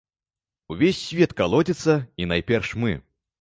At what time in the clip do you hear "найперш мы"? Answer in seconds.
2.33-2.97